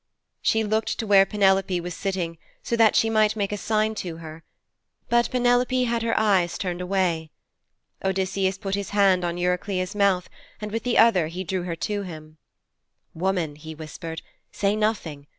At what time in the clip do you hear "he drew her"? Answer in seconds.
11.33-11.75